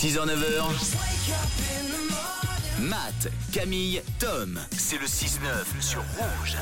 6h-9h. 0.00 2.19
Matt, 2.80 3.30
Camille, 3.52 4.00
Tom. 4.18 4.58
C'est 4.76 4.98
le 4.98 5.06
6-9 5.06 5.80
sur 5.80 6.00
Rouge. 6.00 6.56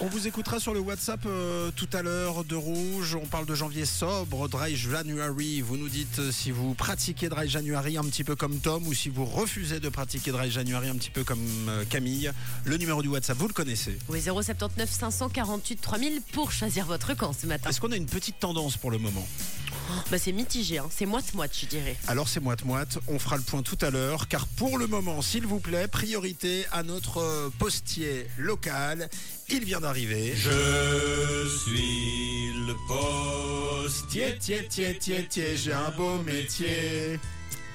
On 0.00 0.06
vous 0.06 0.26
écoutera 0.26 0.60
sur 0.60 0.74
le 0.74 0.80
WhatsApp 0.80 1.20
euh, 1.24 1.70
tout 1.74 1.88
à 1.94 2.02
l'heure 2.02 2.44
de 2.44 2.54
Rouge. 2.54 3.14
On 3.14 3.24
parle 3.24 3.46
de 3.46 3.54
janvier 3.54 3.86
sobre, 3.86 4.48
Dry 4.48 4.76
January. 4.76 5.62
Vous 5.62 5.78
nous 5.78 5.88
dites 5.88 6.18
euh, 6.18 6.30
si 6.30 6.50
vous 6.50 6.74
pratiquez 6.74 7.30
Dry 7.30 7.48
January 7.48 7.96
un 7.96 8.04
petit 8.04 8.22
peu 8.22 8.36
comme 8.36 8.58
Tom 8.58 8.86
ou 8.86 8.92
si 8.92 9.08
vous 9.08 9.24
refusez 9.24 9.80
de 9.80 9.88
pratiquer 9.88 10.30
Dry 10.30 10.50
January 10.50 10.88
un 10.88 10.96
petit 10.96 11.10
peu 11.10 11.24
comme 11.24 11.40
euh, 11.68 11.84
Camille. 11.88 12.30
Le 12.64 12.76
numéro 12.76 13.00
du 13.00 13.08
WhatsApp, 13.08 13.38
vous 13.38 13.48
le 13.48 13.54
connaissez. 13.54 13.98
Oui, 14.10 14.20
079 14.20 14.90
548 14.90 15.80
3000 15.80 16.20
pour 16.32 16.52
choisir 16.52 16.84
votre 16.84 17.14
camp 17.14 17.32
ce 17.32 17.46
matin. 17.46 17.70
Est-ce 17.70 17.80
qu'on 17.80 17.92
a 17.92 17.96
une 17.96 18.06
petite 18.06 18.38
tendance 18.40 18.76
pour 18.76 18.90
le 18.90 18.98
moment? 18.98 19.26
Bah, 20.10 20.18
c'est 20.18 20.32
mitigé, 20.32 20.78
hein. 20.78 20.88
c'est 20.90 21.06
moite-moite, 21.06 21.56
je 21.60 21.66
dirais. 21.66 21.96
Alors 22.08 22.28
c'est 22.28 22.40
moite-moite, 22.40 22.98
on 23.08 23.18
fera 23.18 23.36
le 23.36 23.42
point 23.42 23.62
tout 23.62 23.78
à 23.80 23.90
l'heure, 23.90 24.28
car 24.28 24.46
pour 24.46 24.78
le 24.78 24.86
moment, 24.86 25.22
s'il 25.22 25.45
vous 25.46 25.60
plaît, 25.60 25.88
priorité 25.88 26.64
à 26.72 26.82
notre 26.82 27.18
euh, 27.18 27.50
postier 27.58 28.26
local. 28.38 29.08
Il 29.48 29.64
vient 29.64 29.80
d'arriver. 29.80 30.34
Je 30.34 31.48
suis 31.64 32.52
le 32.66 32.74
postier. 32.88 34.36
Tiens, 34.40 34.62
tiens, 34.68 34.68
tiens, 34.68 34.94
tiens, 34.98 35.24
tiens, 35.28 35.54
j'ai 35.54 35.72
un 35.72 35.90
beau 35.90 36.18
métier. 36.22 37.18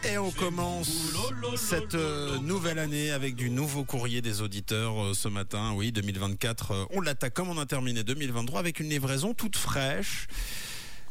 Et 0.03 0.17
on 0.17 0.31
commence 0.31 1.13
cette 1.55 1.93
euh, 1.93 2.39
nouvelle 2.39 2.79
année 2.79 3.11
avec 3.11 3.35
du 3.35 3.51
nouveau 3.51 3.83
courrier 3.83 4.21
des 4.21 4.41
auditeurs 4.41 4.99
euh, 4.99 5.13
ce 5.13 5.27
matin. 5.27 5.73
Oui, 5.75 5.91
2024, 5.91 6.71
euh, 6.71 6.85
on 6.89 7.01
l'attaque 7.01 7.35
comme 7.35 7.49
on 7.49 7.57
a 7.59 7.67
terminé 7.67 8.03
2023 8.03 8.59
avec 8.59 8.79
une 8.79 8.89
livraison 8.89 9.33
toute 9.35 9.55
fraîche. 9.55 10.27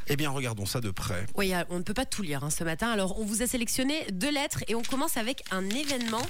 Eh 0.08 0.16
bien, 0.16 0.30
regardons 0.30 0.66
ça 0.66 0.80
de 0.80 0.90
près. 0.90 1.26
Oui, 1.36 1.54
euh, 1.54 1.62
on 1.70 1.78
ne 1.78 1.82
peut 1.82 1.94
pas 1.94 2.06
tout 2.06 2.22
lire 2.22 2.42
hein, 2.42 2.50
ce 2.50 2.64
matin. 2.64 2.90
Alors, 2.90 3.18
on 3.20 3.24
vous 3.24 3.42
a 3.42 3.46
sélectionné 3.46 4.06
deux 4.12 4.30
lettres 4.32 4.64
et 4.68 4.74
on 4.74 4.82
commence 4.82 5.16
avec 5.16 5.44
un 5.50 5.68
événement 5.68 6.26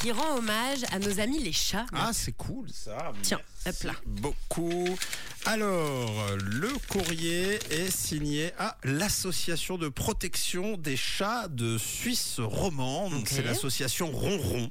qui 0.00 0.12
rend 0.12 0.36
hommage 0.36 0.84
à 0.92 0.98
nos 0.98 1.20
amis 1.20 1.38
les 1.42 1.52
chats. 1.52 1.86
Ah, 1.92 2.10
c'est 2.12 2.32
cool 2.32 2.68
ça. 2.72 3.12
Tiens, 3.22 3.38
Merci 3.38 3.59
hop 3.66 3.82
là. 3.84 3.94
Beaucoup. 4.06 4.96
Alors, 5.46 6.36
le 6.36 6.68
courrier 6.88 7.58
est 7.70 7.90
signé 7.90 8.52
à 8.58 8.76
l'Association 8.84 9.78
de 9.78 9.88
protection 9.88 10.76
des 10.76 10.96
chats 10.96 11.48
de 11.48 11.78
Suisse 11.78 12.36
romande. 12.38 13.14
Ok. 13.14 13.28
C'est 13.28 13.42
l'association 13.42 14.10
Ronron. 14.10 14.70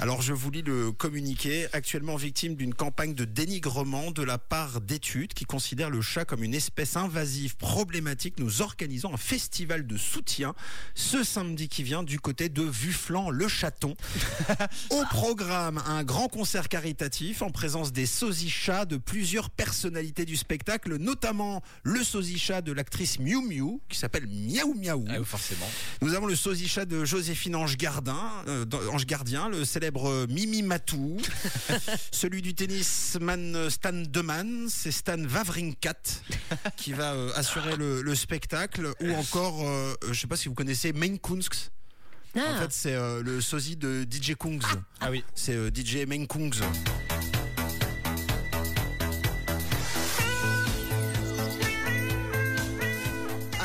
Alors, 0.00 0.20
je 0.20 0.32
vous 0.32 0.50
lis 0.50 0.62
le 0.62 0.90
communiqué. 0.90 1.68
Actuellement 1.72 2.16
victime 2.16 2.56
d'une 2.56 2.74
campagne 2.74 3.14
de 3.14 3.24
dénigrement 3.24 4.10
de 4.10 4.24
la 4.24 4.38
part 4.38 4.80
d'études 4.80 5.32
qui 5.32 5.44
considèrent 5.44 5.90
le 5.90 6.02
chat 6.02 6.24
comme 6.24 6.42
une 6.42 6.54
espèce 6.54 6.96
invasive 6.96 7.56
problématique, 7.56 8.38
nous 8.38 8.62
organisons 8.62 9.14
un 9.14 9.18
festival 9.18 9.86
de 9.86 9.96
soutien 9.96 10.54
ce 10.94 11.22
samedi 11.22 11.68
qui 11.68 11.82
vient 11.82 12.02
du 12.02 12.18
côté 12.18 12.48
de 12.48 12.62
Vufflan 12.62 13.30
le 13.30 13.48
Chaton. 13.48 13.94
Au 14.90 15.04
programme, 15.10 15.80
un 15.86 16.02
grand 16.02 16.28
concert 16.28 16.68
caritatif 16.68 17.42
en 17.42 17.50
présence 17.50 17.92
des 17.92 18.06
sosichats 18.20 18.84
de 18.84 18.98
plusieurs 18.98 19.48
personnalités 19.48 20.26
du 20.26 20.36
spectacle, 20.36 20.96
notamment 20.96 21.62
le 21.84 22.04
sosichat 22.04 22.60
de 22.60 22.70
l'actrice 22.72 23.18
Miu 23.18 23.40
Miu, 23.40 23.80
qui 23.88 23.96
s'appelle 23.96 24.26
Miaou 24.26 24.74
Miaou. 24.74 25.06
Ah 25.08 25.14
oui, 25.18 25.24
forcément. 25.24 25.66
Nous 26.02 26.12
avons 26.14 26.26
le 26.26 26.36
sosichat 26.36 26.84
de 26.84 27.06
Joséphine 27.06 27.56
Ange 27.56 27.78
Gardin, 27.78 28.20
euh, 28.46 28.66
dans- 28.66 28.86
Ange 28.92 29.06
Gardien, 29.06 29.48
le 29.48 29.64
célèbre 29.64 30.06
euh, 30.10 30.26
Mimi 30.28 30.62
Matou, 30.62 31.16
celui 32.12 32.42
du 32.42 32.54
tennisman 32.54 33.70
Stan 33.70 33.92
Deman, 33.94 34.68
c'est 34.68 34.92
Stan 34.92 35.18
Wawrinkat 35.24 35.94
qui 36.76 36.92
va 36.92 37.14
euh, 37.14 37.30
assurer 37.36 37.76
le, 37.76 38.02
le 38.02 38.14
spectacle, 38.14 38.92
ou 39.00 39.12
encore, 39.14 39.66
euh, 39.66 39.94
je 40.10 40.20
sais 40.20 40.26
pas 40.26 40.36
si 40.36 40.48
vous 40.50 40.54
connaissez 40.54 40.92
Main 40.92 41.16
Kunst. 41.16 41.72
En 42.36 42.40
Ah, 42.40 42.60
fait, 42.60 42.70
c'est 42.72 42.94
euh, 42.94 43.22
le 43.22 43.40
sosie 43.40 43.76
de 43.76 44.04
DJ 44.08 44.34
Kungs. 44.38 44.60
Ah 45.00 45.10
oui. 45.10 45.24
C'est 45.34 45.54
euh, 45.56 45.70
DJ 45.74 46.06
Main 46.06 46.26
Kungs. 46.26 46.60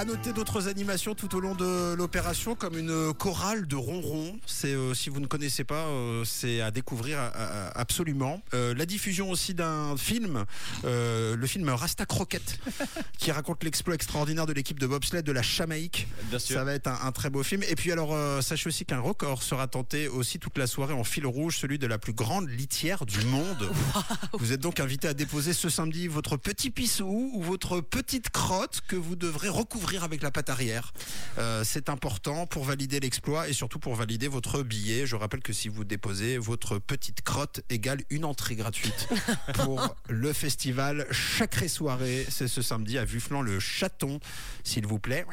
À 0.05 0.07
noter 0.07 0.33
d'autres 0.33 0.67
animations 0.67 1.15
tout 1.15 1.35
au 1.35 1.39
long 1.39 1.55
de 1.55 1.95
l'opération, 1.95 2.53
comme 2.53 2.77
une 2.77 3.11
chorale 3.15 3.65
de 3.67 3.75
ronron. 3.75 4.37
C'est, 4.45 4.67
euh, 4.67 4.93
si 4.93 5.09
vous 5.09 5.19
ne 5.19 5.25
connaissez 5.25 5.63
pas, 5.63 5.87
euh, 5.87 6.23
c'est 6.23 6.61
à 6.61 6.69
découvrir 6.69 7.17
à- 7.17 7.29
à- 7.29 7.79
absolument. 7.79 8.39
Euh, 8.53 8.75
la 8.75 8.85
diffusion 8.85 9.31
aussi 9.31 9.55
d'un 9.55 9.97
film, 9.97 10.45
euh, 10.83 11.35
le 11.35 11.47
film 11.47 11.67
Rasta 11.69 12.05
Croquette, 12.05 12.59
qui 13.17 13.31
raconte 13.31 13.63
l'exploit 13.63 13.95
extraordinaire 13.95 14.45
de 14.45 14.53
l'équipe 14.53 14.79
de 14.79 14.85
bobsleigh 14.85 15.23
de 15.23 15.31
la 15.31 15.41
Jamaïque. 15.41 16.07
Bien 16.29 16.37
sûr. 16.37 16.55
Ça 16.57 16.63
va 16.63 16.73
être 16.73 16.85
un, 16.87 16.99
un 17.01 17.11
très 17.11 17.31
beau 17.31 17.41
film. 17.41 17.63
Et 17.63 17.73
puis 17.73 17.91
alors, 17.91 18.13
euh, 18.13 18.41
sachez 18.41 18.67
aussi 18.67 18.85
qu'un 18.85 18.99
record 18.99 19.41
sera 19.41 19.65
tenté 19.67 20.07
aussi 20.07 20.37
toute 20.37 20.59
la 20.59 20.67
soirée 20.67 20.93
en 20.93 21.03
fil 21.03 21.25
rouge, 21.25 21.57
celui 21.57 21.79
de 21.79 21.87
la 21.87 21.97
plus 21.97 22.13
grande 22.13 22.47
litière 22.47 23.07
du 23.07 23.21
monde. 23.25 23.71
Vous 24.33 24.51
êtes 24.51 24.61
donc 24.61 24.79
invité 24.79 25.07
à 25.07 25.15
déposer 25.15 25.53
ce 25.53 25.67
samedi 25.69 26.07
votre 26.07 26.37
petit 26.37 26.69
pissou 26.69 27.31
ou 27.33 27.41
votre 27.41 27.81
petite 27.81 28.29
crotte 28.29 28.81
que 28.87 28.95
vous 28.95 29.15
devrez 29.15 29.49
recouvrir 29.49 29.94
avec 30.03 30.21
la 30.21 30.31
patte 30.31 30.49
arrière. 30.49 30.93
Euh, 31.37 31.63
C'est 31.65 31.89
important 31.89 32.45
pour 32.47 32.63
valider 32.65 32.99
l'exploit 32.99 33.47
et 33.49 33.53
surtout 33.53 33.79
pour 33.79 33.95
valider 33.95 34.27
votre 34.27 34.61
billet. 34.63 35.05
Je 35.05 35.15
rappelle 35.15 35.41
que 35.41 35.53
si 35.53 35.67
vous 35.69 35.83
déposez 35.83 36.37
votre 36.37 36.77
petite 36.79 37.21
crotte 37.21 37.61
égale 37.69 38.01
une 38.09 38.25
entrée 38.25 38.55
gratuite 38.55 39.07
pour 39.53 39.95
le 40.09 40.33
festival 40.33 41.05
Chacré 41.11 41.67
Soirée. 41.67 42.25
C'est 42.29 42.47
ce 42.47 42.61
samedi 42.61 42.97
à 42.97 43.05
Vufflan 43.05 43.41
le 43.41 43.59
Chaton. 43.59 44.19
S'il 44.63 44.85
vous 44.87 44.99
plaît, 44.99 45.25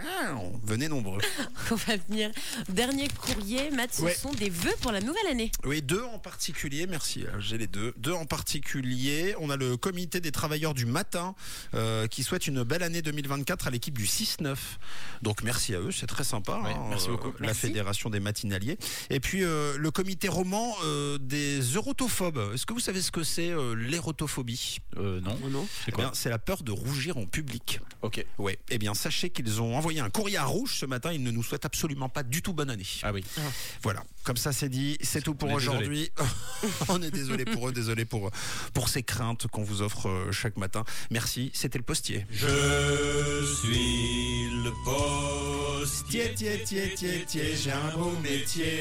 venez 0.65 0.89
nombreux. 0.89 1.21
on 1.71 1.75
va 1.75 1.97
venir. 2.09 2.31
Dernier 2.69 3.09
courrier, 3.09 3.71
Matt, 3.71 3.95
ce 3.95 4.03
Ouais. 4.03 4.15
sont 4.15 4.33
des 4.33 4.51
vœux 4.51 4.75
pour 4.81 4.93
la 4.93 5.01
nouvelle 5.01 5.27
année. 5.31 5.51
Oui, 5.65 5.81
deux 5.83 6.03
en 6.03 6.19
particulier, 6.19 6.87
merci, 6.87 7.25
euh, 7.25 7.41
j'ai 7.41 7.56
les 7.59 7.67
deux. 7.67 7.95
Deux 7.97 8.12
en 8.12 8.25
particulier, 8.27 9.34
on 9.39 9.51
a 9.51 9.56
le 9.56 9.77
comité 9.77 10.21
des 10.21 10.33
travailleurs 10.33 10.75
du 10.75 10.87
matin 10.87 11.34
euh, 11.75 12.06
qui 12.06 12.22
souhaite 12.22 12.47
une 12.47 12.62
belle 12.65 12.83
année 12.83 13.03
2024 13.03 13.67
à 13.69 13.71
l'équipe 13.71 13.97
du 13.97 14.06
6-9. 14.06 14.52
Donc 15.23 15.43
merci 15.43 15.75
à 15.75 15.81
eux, 15.81 15.93
c'est 15.93 16.07
très 16.07 16.25
sympa. 16.25 16.61
Oui, 16.65 16.71
hein, 16.75 16.87
merci 16.89 17.09
beaucoup. 17.09 17.33
La 17.39 17.47
Merci. 17.47 17.61
fédération 17.63 18.11
des 18.11 18.21
matinaliers. 18.21 18.77
Et 19.11 19.21
puis 19.21 19.45
euh, 19.45 19.77
le 19.79 19.91
comité 19.91 20.29
roman 20.29 20.75
euh, 20.85 21.19
des 21.19 21.61
eurotophobes. 21.61 22.41
Est-ce 22.55 22.67
que 22.67 22.73
vous 22.73 22.81
savez 22.81 23.01
ce 23.03 23.11
que 23.11 23.23
c'est 23.23 23.51
euh, 23.51 23.75
l'érotophobie? 23.75 24.79
Euh, 24.97 25.21
non. 25.21 25.39
non 25.51 25.67
C'est 25.85 25.91
Eh 25.91 25.93
quoi? 25.93 26.11
C'est 26.15 26.31
la 26.31 26.39
peur 26.39 26.63
de 26.63 26.73
rougir 26.73 27.17
en 27.17 27.27
public. 27.27 27.81
Ok. 28.03 28.25
Ouais. 28.39 28.59
Eh 28.71 28.79
bien, 28.79 28.95
sachez 28.95 29.31
qu'ils 29.31 29.61
ont 29.61 29.77
envoyé 29.77 30.01
un 30.01 30.11
courrier 30.11 30.39
à 30.39 30.45
Rouge 30.45 30.77
ce 30.79 30.87
matin. 30.87 31.13
Ils 31.13 31.23
ne 31.23 31.31
nous 31.31 31.43
souhaitent 31.43 31.65
absolument 31.65 32.09
pas 32.09 32.23
du 32.23 32.43
tout 32.43 32.53
bonne 32.53 32.71
année. 32.71 32.87
Ah 33.03 33.13
oui. 33.13 33.25
Voilà, 33.83 34.03
comme 34.25 34.37
ça 34.37 34.53
c'est 34.53 34.69
dit, 34.69 34.99
c'est 35.03 35.23
tout 35.23 35.34
pour 35.34 35.51
aujourd'hui. 35.53 36.11
On 36.89 37.01
est 37.03 37.11
désolé 37.11 37.45
pour 37.45 37.69
eux, 37.69 37.73
désolé 37.73 38.05
pour, 38.05 38.31
pour 38.75 38.89
ces 38.89 39.03
craintes 39.03 39.47
qu'on 39.47 39.63
vous 39.63 39.83
offre 39.83 40.09
euh, 40.09 40.33
chaque 40.33 40.57
matin. 40.57 40.84
Merci, 41.11 41.51
c'était 41.55 41.79
le 41.79 41.84
postier. 41.84 42.27
Je 42.31 43.55
suis 43.61 44.41
le 44.62 44.73
postier. 44.84 46.34
tiens, 46.37 46.59
tiens, 46.65 46.89
tiens, 46.97 47.19
tiens, 47.27 47.43
j'ai 47.55 47.73
un 47.73 47.97
beau 47.97 48.12
métier. 48.23 48.81